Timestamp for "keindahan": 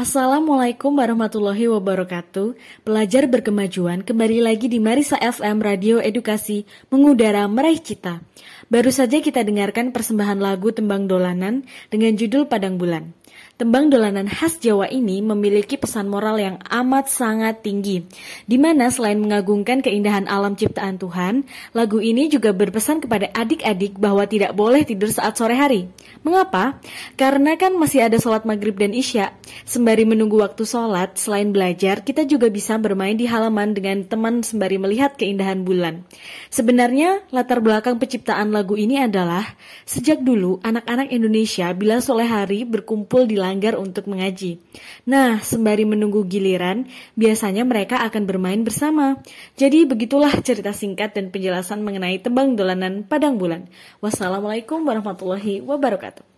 19.84-20.24, 35.20-35.68